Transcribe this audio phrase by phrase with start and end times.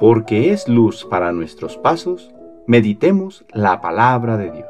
[0.00, 2.30] porque es luz para nuestros pasos,
[2.66, 4.68] meditemos la palabra de Dios.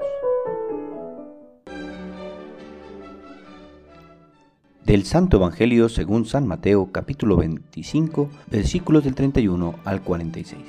[4.84, 10.60] Del Santo Evangelio según San Mateo capítulo 25 versículos del 31 al 46.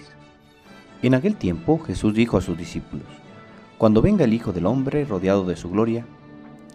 [1.02, 3.08] En aquel tiempo Jesús dijo a sus discípulos,
[3.80, 6.06] Cuando venga el Hijo del Hombre rodeado de su gloria,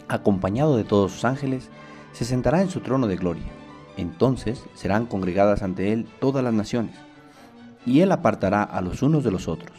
[0.08, 1.70] acompañado de todos sus ángeles,
[2.10, 3.46] se sentará en su trono de gloria.
[3.96, 7.06] Entonces serán congregadas ante él todas las naciones
[7.86, 9.72] y él apartará a los unos de los otros,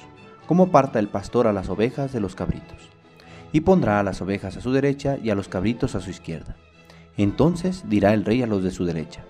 [0.48, 2.90] como aparta el pastor a las ovejas de los cabritos,
[3.52, 6.56] y pondrá a las ovejas a su derecha y a los cabritos a su izquierda.
[7.18, 9.24] Entonces dirá el rey a los de su derecha,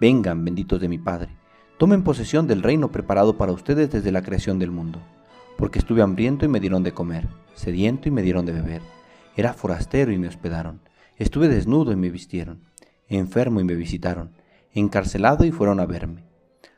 [0.00, 1.30] Vengan, benditos de mi Padre,
[1.76, 5.00] tomen posesión del reino preparado para ustedes desde la creación del mundo,
[5.56, 8.82] porque estuve hambriento y me dieron de comer, sediento y me dieron de beber,
[9.36, 10.80] era forastero y me hospedaron,
[11.16, 12.60] estuve desnudo y me vistieron,
[13.08, 14.30] enfermo y me visitaron,
[14.72, 16.24] encarcelado y fueron a verme.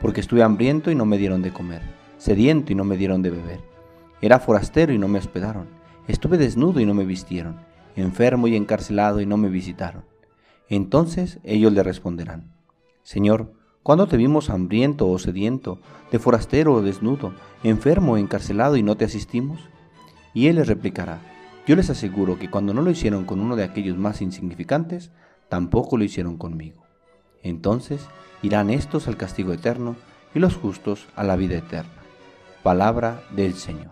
[0.00, 1.82] porque estuve hambriento y no me dieron de comer,
[2.18, 3.60] sediento y no me dieron de beber.
[4.20, 5.68] Era forastero y no me hospedaron,
[6.06, 7.56] estuve desnudo y no me vistieron,
[7.96, 10.04] enfermo y encarcelado y no me visitaron.
[10.68, 12.52] Entonces ellos le responderán,
[13.02, 15.80] Señor, ¿cuándo te vimos hambriento o sediento,
[16.12, 19.60] de forastero o desnudo, enfermo o encarcelado y no te asistimos?
[20.34, 21.20] Y él les replicará,
[21.66, 25.10] yo les aseguro que cuando no lo hicieron con uno de aquellos más insignificantes,
[25.48, 26.87] tampoco lo hicieron conmigo.
[27.48, 28.06] Entonces
[28.42, 29.96] irán estos al castigo eterno
[30.34, 31.90] y los justos a la vida eterna.
[32.62, 33.90] Palabra del Señor.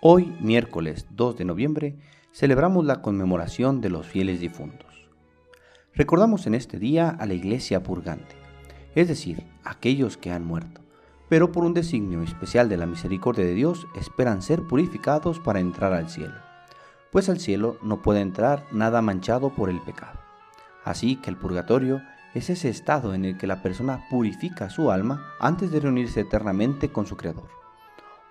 [0.00, 1.96] Hoy, miércoles 2 de noviembre,
[2.32, 5.08] celebramos la conmemoración de los fieles difuntos.
[5.94, 8.36] Recordamos en este día a la iglesia purgante,
[8.94, 10.80] es decir, aquellos que han muerto,
[11.28, 15.92] pero por un designio especial de la misericordia de Dios esperan ser purificados para entrar
[15.92, 16.34] al cielo
[17.14, 20.18] pues al cielo no puede entrar nada manchado por el pecado.
[20.82, 22.02] Así que el purgatorio
[22.34, 26.90] es ese estado en el que la persona purifica su alma antes de reunirse eternamente
[26.90, 27.48] con su Creador.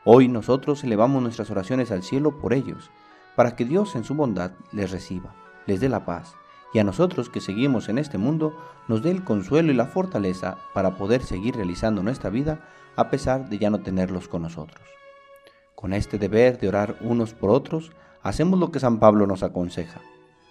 [0.03, 2.91] Hoy nosotros elevamos nuestras oraciones al cielo por ellos,
[3.37, 5.33] para que Dios en su bondad les reciba,
[5.65, 6.35] les dé la paz,
[6.73, 8.53] y a nosotros que seguimos en este mundo
[8.89, 12.59] nos dé el consuelo y la fortaleza para poder seguir realizando nuestra vida
[12.97, 14.85] a pesar de ya no tenerlos con nosotros.
[15.73, 20.01] Con este deber de orar unos por otros, hacemos lo que San Pablo nos aconseja,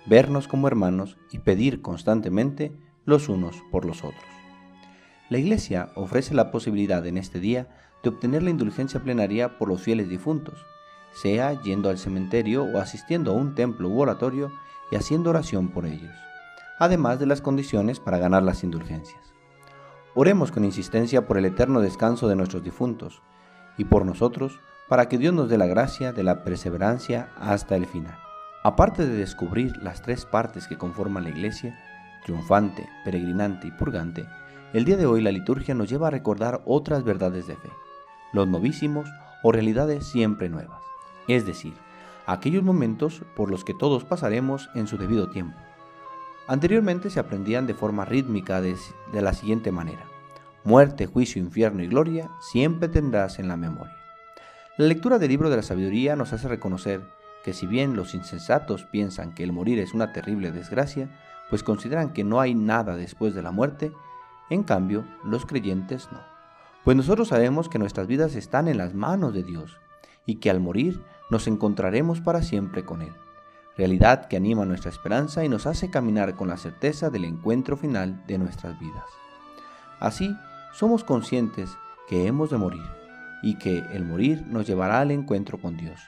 [0.06, 2.72] vernos como hermanos y pedir constantemente
[3.04, 4.22] los unos por los otros.
[5.30, 7.68] La Iglesia ofrece la posibilidad en este día
[8.02, 10.66] de obtener la indulgencia plenaria por los fieles difuntos,
[11.12, 14.52] sea yendo al cementerio o asistiendo a un templo u oratorio
[14.90, 16.14] y haciendo oración por ellos,
[16.78, 19.32] además de las condiciones para ganar las indulgencias.
[20.14, 23.22] Oremos con insistencia por el eterno descanso de nuestros difuntos
[23.78, 24.60] y por nosotros
[24.92, 28.14] para que Dios nos dé la gracia de la perseverancia hasta el final.
[28.62, 31.82] Aparte de descubrir las tres partes que conforman la iglesia,
[32.26, 34.26] triunfante, peregrinante y purgante,
[34.74, 37.70] el día de hoy la liturgia nos lleva a recordar otras verdades de fe,
[38.34, 39.08] los novísimos
[39.42, 40.82] o realidades siempre nuevas,
[41.26, 41.72] es decir,
[42.26, 45.56] aquellos momentos por los que todos pasaremos en su debido tiempo.
[46.48, 48.76] Anteriormente se aprendían de forma rítmica de,
[49.10, 50.04] de la siguiente manera,
[50.64, 54.01] muerte, juicio, infierno y gloria siempre tendrás en la memoria.
[54.78, 57.02] La lectura del libro de la sabiduría nos hace reconocer
[57.44, 61.10] que si bien los insensatos piensan que el morir es una terrible desgracia,
[61.50, 63.92] pues consideran que no hay nada después de la muerte,
[64.48, 66.20] en cambio los creyentes no.
[66.84, 69.78] Pues nosotros sabemos que nuestras vidas están en las manos de Dios
[70.24, 73.12] y que al morir nos encontraremos para siempre con Él.
[73.76, 78.24] Realidad que anima nuestra esperanza y nos hace caminar con la certeza del encuentro final
[78.26, 79.04] de nuestras vidas.
[80.00, 80.34] Así,
[80.72, 81.76] somos conscientes
[82.08, 83.01] que hemos de morir
[83.42, 86.00] y que el morir nos llevará al encuentro con Dios,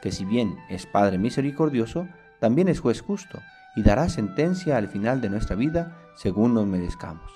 [0.00, 2.06] que si bien es Padre misericordioso,
[2.38, 3.40] también es juez justo
[3.74, 7.30] y dará sentencia al final de nuestra vida según nos merezcamos.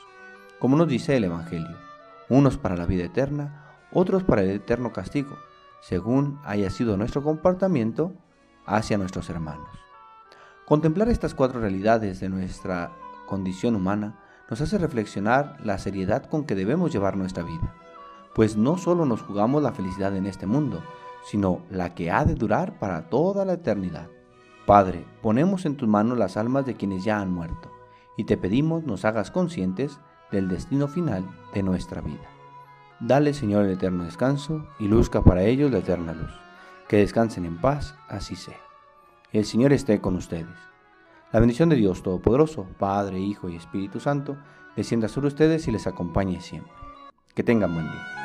[0.58, 1.76] Como nos dice el Evangelio,
[2.28, 5.36] unos para la vida eterna, otros para el eterno castigo,
[5.80, 8.14] según haya sido nuestro comportamiento
[8.66, 9.68] hacia nuestros hermanos.
[10.64, 12.92] Contemplar estas cuatro realidades de nuestra
[13.26, 17.74] condición humana nos hace reflexionar la seriedad con que debemos llevar nuestra vida
[18.34, 20.82] pues no solo nos jugamos la felicidad en este mundo,
[21.24, 24.08] sino la que ha de durar para toda la eternidad.
[24.66, 27.70] Padre, ponemos en tus manos las almas de quienes ya han muerto,
[28.16, 29.98] y te pedimos nos hagas conscientes
[30.30, 31.24] del destino final
[31.54, 32.28] de nuestra vida.
[33.00, 36.32] Dale, Señor, el eterno descanso y luzca para ellos la eterna luz.
[36.86, 38.58] Que descansen en paz, así sea.
[39.32, 40.46] El Señor esté con ustedes.
[41.32, 44.36] La bendición de Dios Todopoderoso, Padre, Hijo y Espíritu Santo,
[44.76, 46.72] descienda sobre ustedes y les acompañe siempre.
[47.34, 48.19] Que tengan buen día.